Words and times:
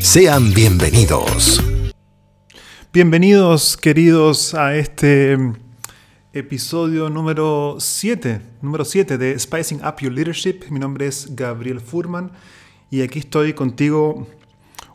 Sean 0.00 0.54
bienvenidos. 0.54 1.62
Bienvenidos 2.90 3.76
queridos 3.76 4.54
a 4.54 4.74
este 4.74 5.36
episodio 6.32 7.10
número 7.10 7.76
7, 7.78 8.40
número 8.62 8.86
7 8.86 9.18
de 9.18 9.38
Spicing 9.38 9.84
Up 9.84 9.96
Your 10.00 10.12
Leadership. 10.12 10.62
Mi 10.70 10.80
nombre 10.80 11.06
es 11.06 11.36
Gabriel 11.36 11.80
Furman 11.80 12.32
y 12.90 13.02
aquí 13.02 13.18
estoy 13.18 13.52
contigo 13.52 14.26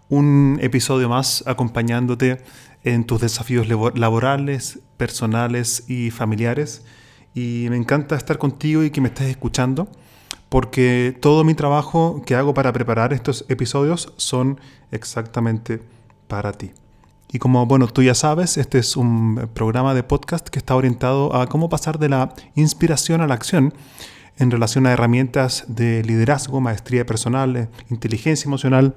un 0.10 0.58
episodio 0.62 1.08
más 1.08 1.44
acompañándote 1.46 2.42
en 2.84 3.06
tus 3.06 3.22
desafíos 3.22 3.68
laborales, 3.68 4.80
personales 4.98 5.84
y 5.88 6.10
familiares. 6.10 6.84
Y 7.36 7.68
me 7.70 7.78
encanta 7.78 8.16
estar 8.16 8.40
contigo 8.40 8.84
y 8.84 8.90
que 8.90 9.02
me 9.02 9.10
estés 9.10 9.30
escuchando 9.30 9.88
porque 10.50 11.18
todo 11.22 11.44
mi 11.44 11.54
trabajo 11.54 12.22
que 12.26 12.36
hago 12.36 12.54
para 12.54 12.72
preparar 12.74 13.14
estos 13.14 13.46
episodios 13.50 14.14
son 14.18 14.60
exactamente 14.92 15.82
para 16.28 16.54
ti. 16.54 16.72
Y 17.32 17.40
como 17.40 17.66
bueno, 17.66 17.88
tú 17.88 18.04
ya 18.04 18.16
sabes, 18.16 18.58
este 18.58 18.78
es 18.78 18.96
un 18.96 19.50
programa 19.54 19.94
de 19.94 20.04
podcast 20.04 20.48
que 20.48 20.60
está 20.60 20.76
orientado 20.76 21.36
a 21.36 21.48
cómo 21.48 21.70
pasar 21.70 22.00
de 22.00 22.10
la 22.10 22.34
inspiración 22.56 23.22
a 23.22 23.28
la 23.28 23.34
acción 23.34 23.74
en 24.38 24.52
relación 24.52 24.86
a 24.86 24.92
herramientas 24.92 25.66
de 25.68 26.04
liderazgo, 26.04 26.62
maestría 26.62 27.06
personal, 27.06 27.70
inteligencia 27.90 28.48
emocional. 28.48 28.96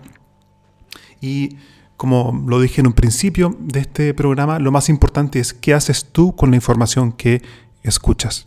Y 1.21 1.57
como 1.97 2.45
lo 2.47 2.61
dije 2.61 2.81
en 2.81 2.87
un 2.87 2.93
principio 2.93 3.57
de 3.59 3.81
este 3.81 4.15
programa, 4.15 4.59
lo 4.59 4.71
más 4.71 4.89
importante 4.89 5.41
es 5.41 5.53
qué 5.53 5.75
haces 5.75 6.07
tú 6.13 6.37
con 6.37 6.51
la 6.51 6.57
información 6.57 7.13
que 7.13 7.43
escuchas. 7.83 8.47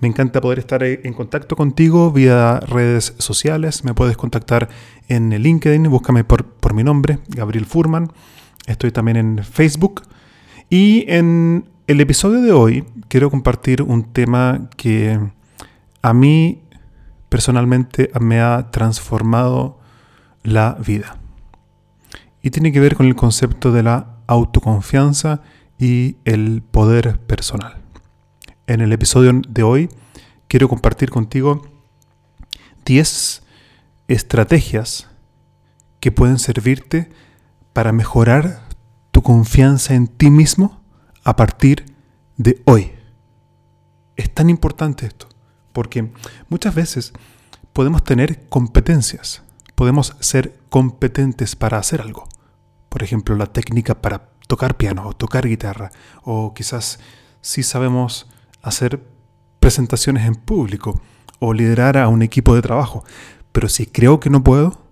Me 0.00 0.08
encanta 0.08 0.40
poder 0.40 0.58
estar 0.58 0.82
en 0.82 1.12
contacto 1.12 1.56
contigo 1.56 2.10
vía 2.10 2.60
redes 2.60 3.14
sociales. 3.18 3.84
Me 3.84 3.94
puedes 3.94 4.16
contactar 4.16 4.68
en 5.08 5.30
LinkedIn, 5.30 5.84
búscame 5.84 6.24
por, 6.24 6.44
por 6.44 6.74
mi 6.74 6.84
nombre, 6.84 7.18
Gabriel 7.28 7.66
Furman. 7.66 8.12
Estoy 8.66 8.90
también 8.90 9.16
en 9.16 9.44
Facebook. 9.44 10.02
Y 10.70 11.04
en 11.08 11.68
el 11.86 12.00
episodio 12.00 12.40
de 12.40 12.52
hoy 12.52 12.84
quiero 13.08 13.30
compartir 13.30 13.82
un 13.82 14.12
tema 14.12 14.68
que 14.76 15.20
a 16.02 16.14
mí 16.14 16.62
personalmente 17.28 18.10
me 18.20 18.40
ha 18.40 18.70
transformado 18.70 19.78
la 20.42 20.76
vida. 20.84 21.18
Y 22.42 22.50
tiene 22.50 22.72
que 22.72 22.80
ver 22.80 22.96
con 22.96 23.06
el 23.06 23.14
concepto 23.14 23.72
de 23.72 23.82
la 23.82 24.18
autoconfianza 24.26 25.42
y 25.78 26.16
el 26.24 26.62
poder 26.62 27.18
personal. 27.20 27.83
En 28.66 28.80
el 28.80 28.94
episodio 28.94 29.42
de 29.46 29.62
hoy 29.62 29.90
quiero 30.48 30.70
compartir 30.70 31.10
contigo 31.10 31.68
10 32.86 33.42
estrategias 34.08 35.10
que 36.00 36.10
pueden 36.10 36.38
servirte 36.38 37.10
para 37.74 37.92
mejorar 37.92 38.66
tu 39.10 39.22
confianza 39.22 39.94
en 39.94 40.06
ti 40.06 40.30
mismo 40.30 40.80
a 41.24 41.36
partir 41.36 41.84
de 42.38 42.62
hoy. 42.64 42.92
Es 44.16 44.32
tan 44.32 44.48
importante 44.48 45.04
esto, 45.04 45.28
porque 45.74 46.10
muchas 46.48 46.74
veces 46.74 47.12
podemos 47.74 48.02
tener 48.02 48.48
competencias, 48.48 49.42
podemos 49.74 50.16
ser 50.20 50.58
competentes 50.70 51.54
para 51.54 51.76
hacer 51.76 52.00
algo. 52.00 52.26
Por 52.88 53.02
ejemplo, 53.02 53.36
la 53.36 53.52
técnica 53.52 54.00
para 54.00 54.30
tocar 54.48 54.78
piano 54.78 55.06
o 55.06 55.12
tocar 55.12 55.46
guitarra, 55.46 55.90
o 56.22 56.54
quizás 56.54 56.98
si 57.42 57.62
sabemos 57.62 58.26
hacer 58.64 59.06
presentaciones 59.60 60.26
en 60.26 60.34
público 60.34 61.00
o 61.38 61.52
liderar 61.52 61.96
a 61.96 62.08
un 62.08 62.22
equipo 62.22 62.54
de 62.54 62.62
trabajo. 62.62 63.04
Pero 63.52 63.68
si 63.68 63.86
creo 63.86 64.18
que 64.18 64.30
no 64.30 64.42
puedo 64.42 64.82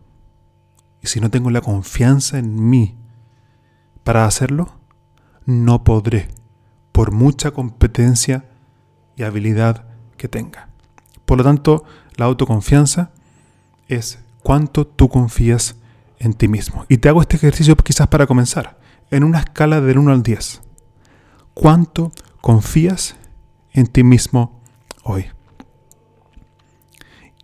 y 1.01 1.09
si 1.09 1.21
no 1.21 1.31
tengo 1.31 1.51
la 1.51 1.63
confianza 1.63 2.39
en 2.39 2.71
mí 2.71 2.97
para 4.05 4.27
hacerlo, 4.27 4.75
no 5.47 5.83
podré, 5.83 6.29
por 6.93 7.11
mucha 7.11 7.51
competencia 7.51 8.45
y 9.17 9.25
habilidad 9.25 9.87
que 10.17 10.29
tenga. 10.29 10.69
Por 11.25 11.39
lo 11.39 11.45
tanto, 11.45 11.85
la 12.17 12.27
autoconfianza 12.27 13.11
es 13.89 14.19
cuánto 14.43 14.87
tú 14.87 15.09
confías 15.09 15.77
en 16.19 16.35
ti 16.35 16.47
mismo. 16.47 16.85
Y 16.89 16.99
te 16.99 17.09
hago 17.09 17.23
este 17.23 17.37
ejercicio 17.37 17.75
quizás 17.77 18.07
para 18.09 18.27
comenzar, 18.27 18.79
en 19.11 19.25
una 19.25 19.41
escala 19.41 19.81
del 19.81 19.99
1 19.99 20.13
al 20.13 20.23
10. 20.23 20.61
¿Cuánto 21.55 22.13
confías 22.41 23.17
en 23.73 23.87
ti 23.87 24.03
mismo 24.03 24.61
hoy. 25.03 25.27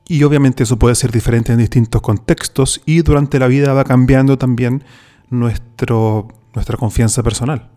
Y 0.07 0.23
obviamente 0.23 0.63
eso 0.63 0.79
puede 0.79 0.95
ser 0.95 1.13
diferente 1.13 1.53
en 1.53 1.59
distintos 1.59 2.01
contextos 2.01 2.81
y 2.87 3.03
durante 3.03 3.39
la 3.39 3.47
vida 3.47 3.75
va 3.75 3.85
cambiando 3.85 4.39
también 4.39 4.83
nuestro, 5.29 6.29
nuestra 6.55 6.79
confianza 6.79 7.23
personal. 7.23 7.71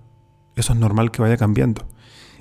Eso 0.56 0.72
es 0.72 0.80
normal 0.80 1.12
que 1.12 1.22
vaya 1.22 1.36
cambiando. 1.36 1.86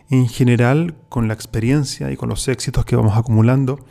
En 0.09 0.28
general, 0.28 0.97
con 1.09 1.26
la 1.26 1.34
experiencia 1.34 2.10
y 2.12 2.16
con 2.16 2.28
los 2.28 2.47
éxitos 2.47 2.84
que 2.84 2.94
vamos 2.94 3.16
acumulando 3.16 3.84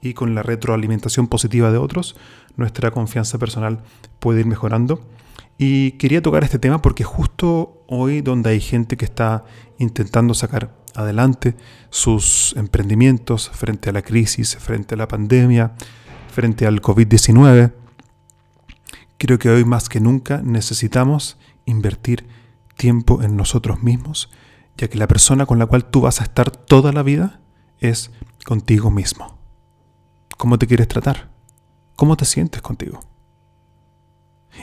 y 0.00 0.14
con 0.14 0.34
la 0.34 0.42
retroalimentación 0.42 1.28
positiva 1.28 1.70
de 1.70 1.78
otros, 1.78 2.16
nuestra 2.56 2.90
confianza 2.90 3.38
personal 3.38 3.82
puede 4.20 4.40
ir 4.40 4.46
mejorando. 4.46 5.06
Y 5.58 5.92
quería 5.92 6.22
tocar 6.22 6.42
este 6.42 6.58
tema 6.58 6.80
porque 6.80 7.04
justo 7.04 7.84
hoy 7.86 8.22
donde 8.22 8.50
hay 8.50 8.60
gente 8.60 8.96
que 8.96 9.04
está 9.04 9.44
intentando 9.78 10.34
sacar 10.34 10.74
adelante 10.94 11.56
sus 11.90 12.54
emprendimientos 12.56 13.50
frente 13.50 13.90
a 13.90 13.92
la 13.92 14.02
crisis, 14.02 14.56
frente 14.56 14.94
a 14.94 14.98
la 14.98 15.08
pandemia, 15.08 15.72
frente 16.32 16.66
al 16.66 16.80
COVID-19. 16.80 17.72
Creo 19.18 19.38
que 19.38 19.50
hoy 19.50 19.64
más 19.64 19.88
que 19.88 20.00
nunca 20.00 20.42
necesitamos 20.42 21.38
invertir 21.64 22.26
tiempo 22.76 23.22
en 23.22 23.36
nosotros 23.36 23.82
mismos, 23.82 24.30
ya 24.76 24.88
que 24.88 24.98
la 24.98 25.06
persona 25.06 25.46
con 25.46 25.58
la 25.58 25.66
cual 25.66 25.84
tú 25.84 26.02
vas 26.02 26.20
a 26.20 26.24
estar 26.24 26.50
toda 26.50 26.92
la 26.92 27.02
vida 27.02 27.40
es 27.80 28.10
contigo 28.44 28.90
mismo. 28.90 29.38
¿Cómo 30.36 30.58
te 30.58 30.66
quieres 30.66 30.88
tratar? 30.88 31.30
¿Cómo 31.96 32.16
te 32.16 32.24
sientes 32.24 32.60
contigo? 32.60 33.00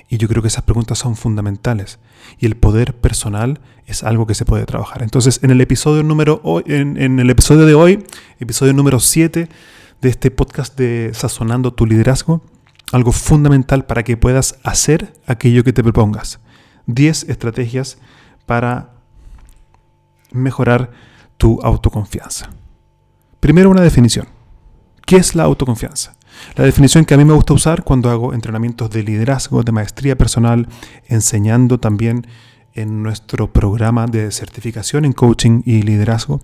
Y 0.09 0.17
yo 0.17 0.27
creo 0.27 0.41
que 0.41 0.47
esas 0.47 0.63
preguntas 0.63 0.97
son 0.99 1.15
fundamentales. 1.15 1.99
Y 2.39 2.45
el 2.45 2.55
poder 2.55 2.95
personal 2.95 3.61
es 3.85 4.03
algo 4.03 4.27
que 4.27 4.35
se 4.35 4.45
puede 4.45 4.65
trabajar. 4.65 5.03
Entonces, 5.03 5.39
en 5.43 5.51
el 5.51 5.61
episodio 5.61 6.03
número 6.03 6.41
en, 6.65 7.19
el 7.19 7.29
episodio 7.29 7.65
de 7.65 7.73
hoy, 7.73 8.05
episodio 8.39 8.73
número 8.73 8.99
7 8.99 9.49
de 10.01 10.09
este 10.09 10.31
podcast 10.31 10.77
de 10.77 11.11
Sazonando 11.13 11.73
tu 11.73 11.85
liderazgo, 11.85 12.41
algo 12.91 13.11
fundamental 13.11 13.85
para 13.85 14.03
que 14.03 14.17
puedas 14.17 14.59
hacer 14.63 15.13
aquello 15.25 15.63
que 15.63 15.73
te 15.73 15.83
propongas. 15.83 16.39
10 16.87 17.29
estrategias 17.29 17.97
para 18.45 18.91
mejorar 20.31 20.91
tu 21.37 21.59
autoconfianza. 21.61 22.49
Primero 23.39 23.69
una 23.69 23.81
definición. 23.81 24.27
¿Qué 25.05 25.17
es 25.17 25.35
la 25.35 25.43
autoconfianza? 25.43 26.15
La 26.55 26.65
definición 26.65 27.05
que 27.05 27.13
a 27.13 27.17
mí 27.17 27.25
me 27.25 27.33
gusta 27.33 27.53
usar 27.53 27.83
cuando 27.83 28.09
hago 28.09 28.33
entrenamientos 28.33 28.89
de 28.89 29.03
liderazgo, 29.03 29.63
de 29.63 29.71
maestría 29.71 30.17
personal, 30.17 30.67
enseñando 31.07 31.79
también 31.79 32.27
en 32.73 33.03
nuestro 33.03 33.51
programa 33.51 34.07
de 34.07 34.31
certificación 34.31 35.05
en 35.05 35.13
coaching 35.13 35.61
y 35.65 35.81
liderazgo, 35.81 36.41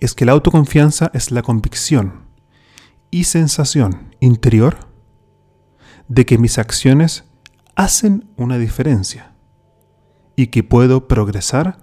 es 0.00 0.14
que 0.14 0.24
la 0.24 0.32
autoconfianza 0.32 1.10
es 1.14 1.30
la 1.30 1.42
convicción 1.42 2.26
y 3.10 3.24
sensación 3.24 4.14
interior 4.20 4.76
de 6.08 6.26
que 6.26 6.38
mis 6.38 6.58
acciones 6.58 7.24
hacen 7.74 8.28
una 8.36 8.58
diferencia 8.58 9.32
y 10.36 10.48
que 10.48 10.62
puedo 10.62 11.08
progresar 11.08 11.78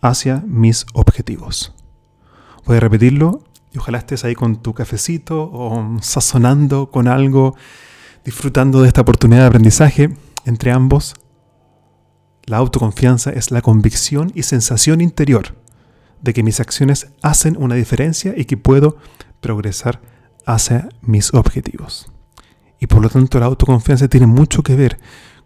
hacia 0.00 0.42
mis 0.46 0.86
objetivos. 0.94 1.74
Voy 2.64 2.76
a 2.76 2.80
repetirlo 2.80 3.42
y 3.72 3.78
ojalá 3.78 3.98
estés 3.98 4.24
ahí 4.24 4.34
con 4.34 4.56
tu 4.56 4.72
cafecito 4.74 5.42
o 5.52 5.98
sazonando 6.00 6.90
con 6.90 7.08
algo, 7.08 7.56
disfrutando 8.24 8.82
de 8.82 8.88
esta 8.88 9.02
oportunidad 9.02 9.42
de 9.42 9.46
aprendizaje 9.46 10.16
entre 10.44 10.72
ambos. 10.72 11.14
La 12.44 12.56
autoconfianza 12.56 13.30
es 13.30 13.50
la 13.50 13.60
convicción 13.60 14.32
y 14.34 14.44
sensación 14.44 15.00
interior 15.00 15.56
de 16.22 16.32
que 16.32 16.42
mis 16.42 16.60
acciones 16.60 17.08
hacen 17.22 17.56
una 17.58 17.74
diferencia 17.74 18.34
y 18.36 18.46
que 18.46 18.56
puedo 18.56 18.96
progresar 19.40 20.00
hacia 20.46 20.88
mis 21.02 21.34
objetivos. 21.34 22.10
Y 22.80 22.86
por 22.86 23.02
lo 23.02 23.10
tanto 23.10 23.38
la 23.38 23.46
autoconfianza 23.46 24.08
tiene 24.08 24.26
mucho 24.26 24.62
que 24.62 24.76
ver 24.76 24.98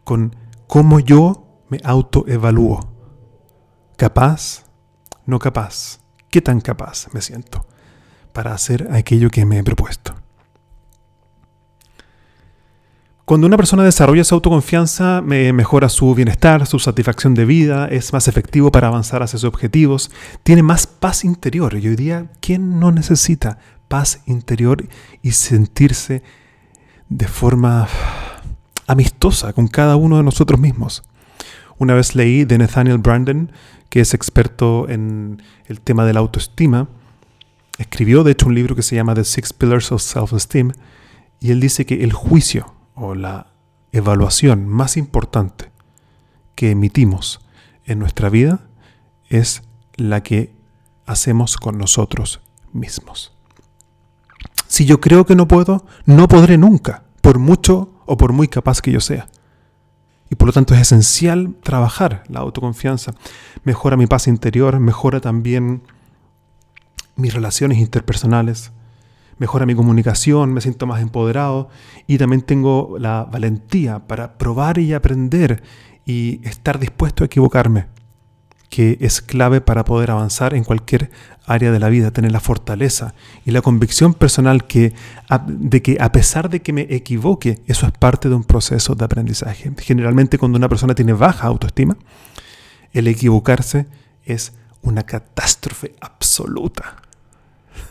con 0.04 0.36
cómo 0.68 1.00
yo 1.00 1.64
me 1.68 1.80
autoevalúo. 1.82 2.88
¿Capaz? 3.96 4.64
¿No 5.26 5.38
capaz? 5.38 5.98
¿Qué 6.30 6.40
tan 6.40 6.60
capaz 6.60 7.08
me 7.12 7.20
siento 7.20 7.66
para 8.32 8.54
hacer 8.54 8.88
aquello 8.92 9.30
que 9.30 9.44
me 9.44 9.58
he 9.58 9.64
propuesto? 9.64 10.14
Cuando 13.24 13.46
una 13.46 13.56
persona 13.56 13.84
desarrolla 13.84 14.24
su 14.24 14.34
autoconfianza, 14.34 15.22
mejora 15.22 15.88
su 15.88 16.12
bienestar, 16.14 16.66
su 16.66 16.78
satisfacción 16.78 17.34
de 17.34 17.44
vida, 17.44 17.86
es 17.86 18.12
más 18.12 18.26
efectivo 18.26 18.72
para 18.72 18.88
avanzar 18.88 19.22
hacia 19.22 19.38
sus 19.38 19.48
objetivos, 19.48 20.10
tiene 20.42 20.62
más 20.62 20.86
paz 20.86 21.24
interior. 21.24 21.72
Y 21.74 21.88
hoy 21.88 21.96
día, 21.96 22.26
¿quién 22.40 22.80
no 22.80 22.90
necesita 22.90 23.58
paz 23.86 24.22
interior 24.26 24.86
y 25.22 25.32
sentirse 25.32 26.22
de 27.08 27.28
forma 27.28 27.86
amistosa 28.86 29.52
con 29.52 29.68
cada 29.68 29.96
uno 29.96 30.16
de 30.16 30.24
nosotros 30.24 30.58
mismos? 30.58 31.04
Una 31.78 31.94
vez 31.94 32.14
leí 32.16 32.44
de 32.44 32.58
Nathaniel 32.58 32.98
Brandon, 32.98 33.52
que 33.88 34.00
es 34.00 34.14
experto 34.14 34.88
en 34.88 35.40
el 35.66 35.80
tema 35.80 36.04
de 36.04 36.12
la 36.12 36.20
autoestima, 36.20 36.88
escribió 37.78 38.24
de 38.24 38.32
hecho 38.32 38.46
un 38.46 38.54
libro 38.54 38.76
que 38.76 38.82
se 38.82 38.96
llama 38.96 39.14
The 39.14 39.24
Six 39.24 39.52
Pillars 39.52 39.92
of 39.92 40.02
Self-Esteem, 40.02 40.72
y 41.40 41.50
él 41.50 41.60
dice 41.60 41.86
que 41.86 42.04
el 42.04 42.12
juicio 42.12 42.74
o 42.94 43.14
la 43.14 43.52
evaluación 43.92 44.66
más 44.68 44.96
importante 44.96 45.70
que 46.54 46.70
emitimos 46.70 47.40
en 47.84 47.98
nuestra 47.98 48.28
vida 48.28 48.60
es 49.28 49.62
la 49.96 50.22
que 50.22 50.54
hacemos 51.06 51.56
con 51.56 51.78
nosotros 51.78 52.40
mismos. 52.72 53.32
Si 54.66 54.86
yo 54.86 55.00
creo 55.00 55.26
que 55.26 55.34
no 55.34 55.48
puedo, 55.48 55.84
no 56.06 56.28
podré 56.28 56.56
nunca, 56.58 57.04
por 57.20 57.38
mucho 57.38 57.92
o 58.06 58.16
por 58.16 58.32
muy 58.32 58.48
capaz 58.48 58.80
que 58.80 58.92
yo 58.92 59.00
sea. 59.00 59.28
Y 60.30 60.34
por 60.34 60.46
lo 60.46 60.52
tanto 60.52 60.74
es 60.74 60.80
esencial 60.80 61.54
trabajar 61.62 62.24
la 62.28 62.40
autoconfianza. 62.40 63.12
Mejora 63.64 63.98
mi 63.98 64.06
paz 64.06 64.28
interior, 64.28 64.80
mejora 64.80 65.20
también 65.20 65.82
mis 67.16 67.34
relaciones 67.34 67.78
interpersonales, 67.78 68.72
mejora 69.38 69.66
mi 69.66 69.74
comunicación, 69.74 70.52
me 70.52 70.60
siento 70.60 70.86
más 70.86 71.02
empoderado 71.02 71.68
y 72.06 72.18
también 72.18 72.42
tengo 72.42 72.96
la 72.98 73.24
valentía 73.24 74.00
para 74.06 74.38
probar 74.38 74.78
y 74.78 74.92
aprender 74.92 75.62
y 76.04 76.40
estar 76.46 76.78
dispuesto 76.78 77.24
a 77.24 77.26
equivocarme, 77.26 77.86
que 78.68 78.98
es 79.00 79.20
clave 79.20 79.60
para 79.60 79.84
poder 79.84 80.10
avanzar 80.10 80.54
en 80.54 80.64
cualquier 80.64 81.10
área 81.44 81.72
de 81.72 81.78
la 81.78 81.88
vida, 81.88 82.12
tener 82.12 82.32
la 82.32 82.40
fortaleza 82.40 83.14
y 83.44 83.50
la 83.50 83.62
convicción 83.62 84.14
personal 84.14 84.66
que, 84.66 84.94
de 85.46 85.82
que 85.82 85.98
a 86.00 86.12
pesar 86.12 86.48
de 86.48 86.62
que 86.62 86.72
me 86.72 86.82
equivoque, 86.82 87.62
eso 87.66 87.86
es 87.86 87.92
parte 87.92 88.28
de 88.28 88.34
un 88.34 88.44
proceso 88.44 88.94
de 88.94 89.04
aprendizaje. 89.04 89.72
Generalmente 89.78 90.38
cuando 90.38 90.56
una 90.56 90.68
persona 90.68 90.94
tiene 90.94 91.12
baja 91.12 91.48
autoestima, 91.48 91.96
el 92.92 93.08
equivocarse 93.08 93.86
es 94.24 94.52
una 94.82 95.04
catástrofe 95.04 95.94
absoluta. 96.00 96.96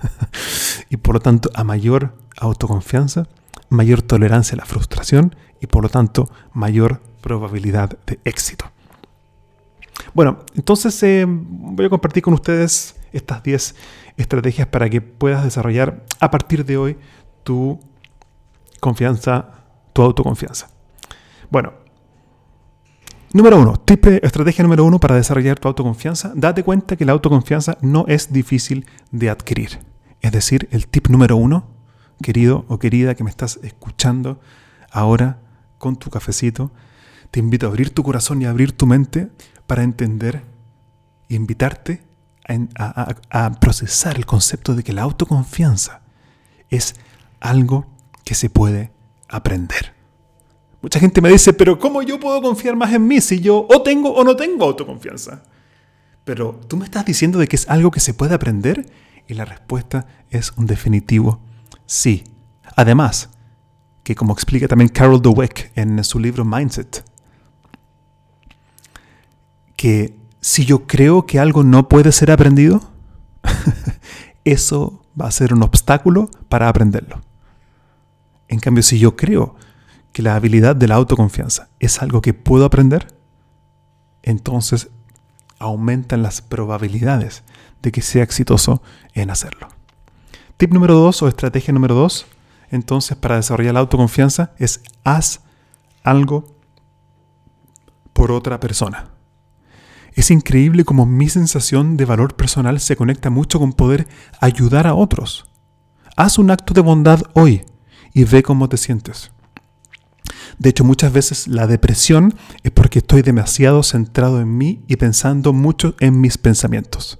y 0.90 0.98
por 0.98 1.16
lo 1.16 1.20
tanto, 1.20 1.50
a 1.54 1.64
mayor 1.64 2.16
autoconfianza, 2.38 3.28
mayor 3.70 4.02
tolerancia 4.02 4.56
a 4.56 4.58
la 4.58 4.66
frustración 4.66 5.36
y 5.60 5.68
por 5.68 5.84
lo 5.84 5.90
tanto, 5.90 6.30
mayor 6.54 7.02
probabilidad 7.22 7.98
de 8.06 8.20
éxito. 8.26 8.66
Bueno, 10.14 10.40
entonces 10.56 11.02
eh, 11.04 11.26
voy 11.28 11.86
a 11.86 11.90
compartir 11.90 12.24
con 12.24 12.34
ustedes 12.34 12.96
estas 13.14 13.44
10 13.44 13.76
estrategias 14.18 14.68
para 14.68 14.90
que 14.90 15.02
puedas 15.02 15.44
desarrollar 15.44 16.04
a 16.20 16.32
partir 16.32 16.66
de 16.66 16.78
hoy 16.78 16.98
tu 17.44 17.80
confianza, 18.80 19.64
tu 19.94 20.02
autoconfianza. 20.02 20.70
Bueno, 21.50 21.74
número 23.34 23.60
uno, 23.60 23.78
tip, 23.78 24.06
estrategia 24.08 24.64
número 24.64 24.84
uno 24.86 25.00
para 25.00 25.16
desarrollar 25.16 25.60
tu 25.60 25.68
autoconfianza. 25.68 26.34
Date 26.36 26.64
cuenta 26.64 26.96
que 26.96 27.06
la 27.06 27.14
autoconfianza 27.14 27.78
no 27.82 28.06
es 28.08 28.32
difícil 28.32 28.86
de 29.12 29.30
adquirir. 29.30 29.80
Es 30.22 30.32
decir, 30.32 30.68
el 30.72 30.88
tip 30.88 31.08
número 31.08 31.36
uno, 31.36 31.68
querido 32.22 32.66
o 32.68 32.80
querida 32.80 33.16
que 33.16 33.24
me 33.24 33.30
estás 33.30 33.60
escuchando 33.64 34.40
ahora 34.92 35.40
con 35.78 35.96
tu 35.96 36.10
cafecito, 36.10 36.72
te 37.32 37.40
invito 37.40 37.66
a 37.66 37.70
abrir 37.70 37.92
tu 37.92 38.04
corazón 38.04 38.42
y 38.42 38.46
a 38.46 38.50
abrir 38.50 38.74
tu 38.74 38.86
mente 38.86 39.30
para 39.66 39.84
entender 39.84 40.44
e 41.30 41.36
invitarte 41.36 42.04
a, 42.76 43.52
procesar 43.60 44.18
el 44.18 44.26
concepto 44.26 44.76
de 44.76 44.84
que 44.84 44.92
la 44.92 45.04
autoconfianza 45.04 46.02
es 46.70 46.96
algo 47.40 47.88
que 48.26 48.36
se 48.36 48.50
puede 48.50 48.92
aprender. 49.30 49.94
Mucha 50.82 51.00
gente 51.00 51.22
me 51.22 51.30
dice, 51.30 51.54
pero 51.54 51.78
¿cómo 51.78 52.02
yo 52.02 52.20
puedo 52.20 52.42
confiar 52.42 52.76
más 52.76 52.92
en 52.94 53.08
mí 53.08 53.22
si 53.22 53.40
yo 53.40 53.68
o 53.70 53.82
tengo 53.84 54.14
o 54.14 54.24
no 54.24 54.36
tengo 54.36 54.66
autoconfianza? 54.66 55.44
Pero 56.24 56.60
tú 56.68 56.78
me 56.78 56.86
estás 56.86 57.06
diciendo 57.06 57.40
de 57.40 57.48
que 57.48 57.56
es 57.56 57.70
algo 57.70 57.92
que 57.92 58.00
se 58.00 58.14
puede 58.14 58.34
aprender 58.34 58.92
y 59.28 59.36
la 59.36 59.46
respuesta 59.46 60.08
es 60.30 60.54
un 60.58 60.66
definitivo 60.66 61.42
sí. 61.86 62.24
Además, 62.76 63.30
que 64.04 64.16
como 64.16 64.34
explica 64.34 64.68
también 64.68 64.90
Carol 64.90 65.22
Dweck 65.22 65.72
en 65.76 66.04
su 66.04 66.20
libro 66.20 66.46
Mindset, 66.46 67.04
que 69.76 70.16
si 70.40 70.66
yo 70.66 70.88
creo 70.88 71.26
que 71.26 71.40
algo 71.40 71.64
no 71.64 71.90
puede 71.90 72.12
ser 72.12 72.32
aprendido, 72.32 72.82
eso 74.46 75.04
va 75.20 75.28
a 75.28 75.32
ser 75.32 75.54
un 75.54 75.64
obstáculo 75.64 76.30
para 76.50 76.70
aprenderlo. 76.70 77.22
En 78.48 78.60
cambio, 78.60 78.84
si 78.84 78.98
yo 78.98 79.16
creo 79.16 79.56
que 80.12 80.22
la 80.22 80.36
habilidad 80.36 80.76
de 80.76 80.88
la 80.88 80.96
autoconfianza 80.96 81.70
es 81.80 82.02
algo 82.02 82.22
que 82.22 82.34
puedo 82.34 82.66
aprender, 82.66 83.08
entonces 84.24 84.90
aumentan 85.60 86.24
las 86.24 86.42
probabilidades 86.42 87.44
de 87.82 87.92
que 87.92 88.02
sea 88.02 88.24
exitoso 88.24 88.82
en 89.14 89.30
hacerlo. 89.30 89.70
Tip 90.58 90.74
número 90.74 90.96
dos 90.96 91.22
o 91.22 91.28
estrategia 91.28 91.74
número 91.74 91.96
dos, 91.96 92.26
entonces 92.70 93.18
para 93.18 93.36
desarrollar 93.36 93.74
la 93.74 93.80
autoconfianza 93.80 94.54
es 94.58 94.82
haz 95.04 95.42
algo 96.04 96.56
por 98.14 98.32
otra 98.32 98.60
persona. 98.60 99.10
Es 100.14 100.30
increíble 100.30 100.84
cómo 100.84 101.06
mi 101.06 101.30
sensación 101.30 101.96
de 101.96 102.06
valor 102.06 102.36
personal 102.36 102.80
se 102.80 102.96
conecta 102.96 103.30
mucho 103.30 103.60
con 103.60 103.74
poder 103.74 104.08
ayudar 104.40 104.88
a 104.88 104.94
otros. 104.94 105.50
Haz 106.18 106.38
un 106.38 106.52
acto 106.52 106.74
de 106.74 106.82
bondad 106.82 107.22
hoy 107.34 107.64
y 108.14 108.26
ve 108.26 108.44
cómo 108.44 108.68
te 108.68 108.78
sientes. 108.78 109.32
De 110.62 110.70
hecho, 110.70 110.84
muchas 110.84 111.12
veces 111.12 111.48
la 111.48 111.66
depresión 111.66 112.36
es 112.62 112.70
porque 112.70 113.00
estoy 113.00 113.24
demasiado 113.24 113.82
centrado 113.82 114.40
en 114.40 114.60
mí 114.60 114.84
y 114.88 114.98
pensando 114.98 115.54
mucho 115.54 115.96
en 116.00 116.22
mis 116.22 116.38
pensamientos. 116.38 117.18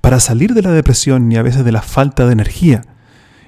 Para 0.00 0.18
salir 0.18 0.54
de 0.54 0.62
la 0.62 0.72
depresión 0.72 1.30
y 1.30 1.36
a 1.36 1.42
veces 1.42 1.64
de 1.64 1.70
la 1.70 1.82
falta 1.82 2.26
de 2.26 2.32
energía, 2.32 2.82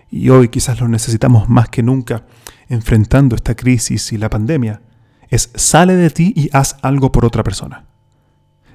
y 0.09 0.29
hoy 0.29 0.49
quizás 0.49 0.81
lo 0.81 0.87
necesitamos 0.87 1.49
más 1.49 1.69
que 1.71 1.83
nunca, 1.83 2.25
enfrentando 2.69 3.35
esta 3.35 3.57
crisis 3.57 4.13
y 4.13 4.17
la 4.17 4.31
pandemia, 4.31 4.81
es 5.29 5.51
sale 5.57 5.97
de 5.97 6.11
ti 6.11 6.33
y 6.37 6.49
haz 6.53 6.77
algo 6.81 7.11
por 7.11 7.25
otra 7.25 7.43
persona. 7.43 7.87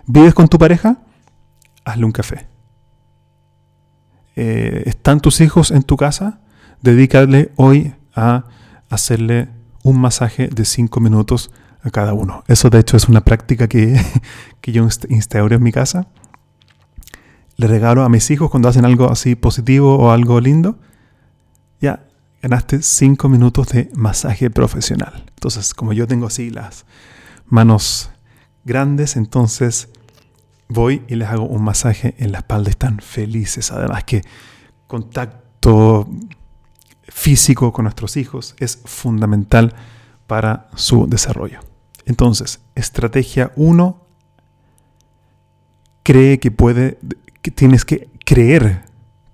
¿Vives 0.05 0.33
con 0.33 0.50
tu 0.50 0.57
pareja? 0.57 0.97
Hazle 1.86 2.03
un 2.03 2.12
café. 2.12 2.45
Eh, 4.36 4.83
¿Están 4.86 5.21
tus 5.21 5.39
hijos 5.39 5.71
en 5.71 5.83
tu 5.83 5.95
casa? 5.95 6.41
Dedícale 6.81 7.53
hoy 7.55 7.93
a 8.13 8.43
hacerle 8.89 9.55
un 9.89 10.00
masaje 10.00 10.48
de 10.48 10.65
5 10.65 11.00
minutos 11.00 11.51
a 11.82 11.89
cada 11.89 12.13
uno. 12.13 12.44
Eso 12.48 12.70
de 12.70 12.79
hecho 12.79 12.98
es 12.98 13.08
una 13.08 13.22
práctica 13.22 13.67
que, 13.67 14.00
que 14.62 14.72
yo 14.72 14.88
instauré 15.10 15.56
en 15.56 15.63
mi 15.63 15.72
casa 15.72 16.08
le 17.58 17.67
regalo 17.67 18.03
a 18.03 18.10
mis 18.10 18.29
hijos 18.32 18.50
cuando 18.50 18.70
hacen 18.70 18.86
algo 18.86 19.12
así 19.12 19.36
positivo 19.36 19.98
o 19.98 20.12
algo 20.12 20.39
lindo, 20.39 20.77
ya 21.82 22.06
ganaste 22.41 22.84
cinco 22.84 23.29
minutos 23.29 23.70
de 23.70 23.89
masaje 23.96 24.51
profesional. 24.51 25.25
Entonces, 25.29 25.74
como 25.74 25.91
yo 25.91 26.08
tengo 26.08 26.27
así 26.27 26.51
las 26.51 26.86
manos 27.48 28.12
grandes, 28.63 29.15
entonces 29.15 29.89
voy 30.70 31.01
y 31.08 31.15
les 31.15 31.27
hago 31.29 31.46
un 31.46 31.63
masaje 31.63 32.13
en 32.20 32.32
la 32.32 32.39
espalda. 32.39 32.70
Están 32.70 33.00
felices. 33.00 33.72
Además 33.72 34.03
que 34.03 34.22
contacto 34.86 36.08
físico 37.07 37.71
con 37.71 37.83
nuestros 37.83 38.17
hijos 38.17 38.55
es 38.59 38.81
fundamental 38.85 39.73
para 40.27 40.67
su 40.75 41.07
desarrollo. 41.07 41.59
Entonces, 42.05 42.61
estrategia 42.75 43.51
1 43.55 44.01
cree 46.03 46.39
que 46.39 46.51
puede, 46.51 46.99
que 47.41 47.51
tienes 47.51 47.85
que 47.85 48.09
creer 48.25 48.85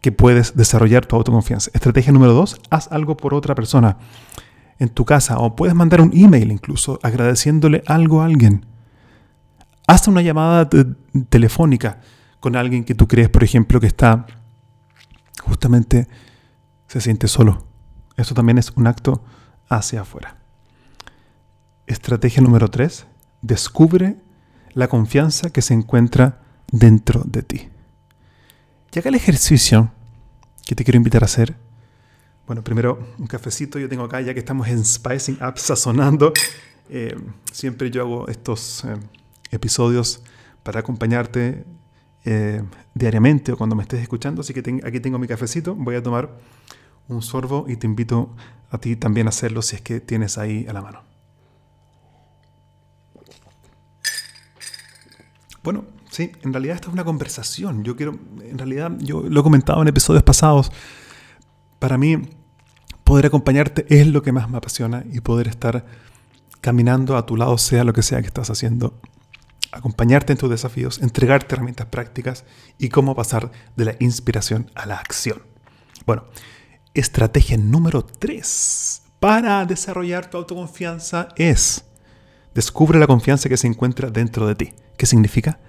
que 0.02 0.12
puedes 0.12 0.56
desarrollar 0.56 1.06
tu 1.06 1.16
autoconfianza. 1.16 1.72
Estrategia 1.74 2.12
número 2.12 2.34
dos, 2.34 2.60
haz 2.70 2.92
algo 2.92 3.16
por 3.16 3.34
otra 3.34 3.56
persona 3.56 3.98
en 4.80 4.90
tu 4.90 5.06
casa 5.06 5.38
o 5.38 5.56
puedes 5.56 5.76
mandar 5.76 6.02
un 6.02 6.12
email 6.14 6.52
incluso 6.52 7.00
agradeciéndole 7.04 7.84
algo 7.86 8.22
a 8.22 8.26
alguien. 8.26 8.66
Haz 9.88 10.08
una 10.08 10.22
llamada 10.22 10.70
telefónica 11.30 12.02
con 12.40 12.56
alguien 12.56 12.84
que 12.84 12.96
tú 12.96 13.08
crees, 13.08 13.30
por 13.30 13.44
ejemplo, 13.44 13.80
que 13.80 13.88
está 13.88 14.26
justamente 15.44 16.08
se 16.94 17.02
siente 17.02 17.28
solo. 17.28 17.66
Eso 18.18 18.36
también 18.36 18.60
es 18.60 18.70
un 18.76 18.86
acto 18.86 19.24
hacia 19.68 20.02
afuera. 20.02 20.38
Estrategia 21.88 22.44
número 22.44 22.70
tres, 22.70 23.08
descubre 23.42 24.18
la 24.74 24.88
confianza 24.88 25.50
que 25.50 25.64
se 25.64 25.74
encuentra 25.74 26.44
dentro 26.72 27.24
de 27.26 27.42
ti. 27.42 27.70
Y 28.94 29.00
acá 29.00 29.10
el 29.10 29.16
ejercicio 29.16 29.92
que 30.68 30.76
te 30.76 30.84
quiero 30.84 30.98
invitar 30.98 31.24
a 31.24 31.26
hacer. 31.26 31.56
Bueno, 32.46 32.64
primero 32.64 33.16
un 33.18 33.26
cafecito 33.26 33.80
yo 33.80 33.90
tengo 33.90 34.04
acá, 34.04 34.22
ya 34.22 34.36
que 34.36 34.40
estamos 34.42 34.68
en 34.68 34.86
Spicing 34.86 35.40
Up, 35.42 35.58
sazonando. 35.58 36.32
Eh, 36.90 37.18
siempre 37.52 37.90
yo 37.90 38.04
hago 38.04 38.28
estos 38.28 38.86
eh, 38.86 39.00
episodios 39.50 40.22
para 40.62 40.82
acompañarte 40.82 41.66
eh, 42.24 42.62
diariamente 42.94 43.52
o 43.52 43.58
cuando 43.58 43.76
me 43.76 43.82
estés 43.82 44.00
escuchando. 44.00 44.42
Así 44.42 44.54
que 44.54 44.60
aquí 44.84 45.00
tengo 45.00 45.18
mi 45.18 45.26
cafecito. 45.26 45.74
Voy 45.74 45.96
a 45.96 46.04
tomar 46.04 46.30
un 47.08 47.22
sorbo 47.22 47.66
y 47.68 47.76
te 47.78 47.88
invito 47.88 48.36
a 48.70 48.78
ti 48.78 48.96
también 48.96 49.28
a 49.28 49.30
hacerlo 49.30 49.62
si 49.62 49.76
es 49.76 49.82
que 49.82 50.00
tienes 50.00 50.38
ahí 50.38 50.66
a 50.68 50.74
la 50.74 50.82
mano. 50.82 51.02
Bueno, 55.64 55.86
sí, 56.12 56.32
en 56.42 56.52
realidad 56.52 56.76
esta 56.76 56.88
es 56.88 56.94
una 56.94 57.06
conversación. 57.06 57.84
Yo 57.84 57.96
quiero, 57.96 58.20
en 58.42 58.58
realidad, 58.58 58.92
yo 59.00 59.22
lo 59.22 59.40
he 59.40 59.44
comentado 59.44 59.82
en 59.82 59.88
episodios 59.88 60.24
pasados. 60.24 60.72
Para 61.80 61.98
mí, 61.98 62.18
poder 63.04 63.28
acompañarte 63.28 63.86
es 63.90 64.08
lo 64.08 64.22
que 64.22 64.32
más 64.32 64.50
me 64.50 64.58
apasiona 64.58 65.06
y 65.12 65.22
poder 65.22 65.48
estar 65.48 65.86
caminando 66.60 67.18
a 67.18 67.26
tu 67.26 67.38
lado, 67.38 67.58
sea 67.58 67.84
lo 67.84 67.94
que 67.94 68.02
sea 68.02 68.22
que 68.22 68.28
estás 68.28 68.50
haciendo, 68.50 69.00
acompañarte 69.72 70.34
en 70.34 70.40
tus 70.40 70.50
desafíos, 70.50 71.00
entregarte 71.02 71.56
herramientas 71.56 71.88
prácticas 71.88 72.46
y 72.78 72.90
cómo 72.90 73.16
pasar 73.16 73.52
de 73.76 73.86
la 73.86 73.96
inspiración 74.00 74.72
a 74.76 74.86
la 74.86 74.96
acción. 74.96 75.42
Bueno, 76.06 76.26
estrategia 76.94 77.58
número 77.58 78.04
3 78.04 79.02
para 79.20 79.66
desarrollar 79.66 80.30
tu 80.30 80.38
autoconfianza 80.38 81.30
es 81.36 81.86
descubre 82.54 83.00
la 83.00 83.08
confianza 83.08 83.50
que 83.50 83.58
se 83.58 83.68
encuentra 83.68 84.10
dentro 84.10 84.46
de 84.48 84.56
ti. 84.56 84.74
¿Qué 84.98 85.06
significa? 85.06 85.60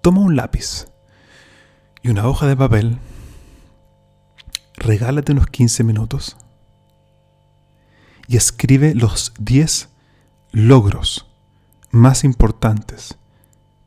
Toma 0.00 0.20
un 0.20 0.36
lápiz 0.36 0.86
y 2.02 2.08
una 2.08 2.26
hoja 2.26 2.46
de 2.46 2.56
papel, 2.56 2.98
regálate 4.76 5.32
unos 5.32 5.48
15 5.48 5.84
minutos 5.84 6.36
y 8.26 8.36
escribe 8.36 8.94
los 8.94 9.34
10 9.38 9.90
logros 10.52 11.26
más 11.90 12.24
importantes 12.24 13.18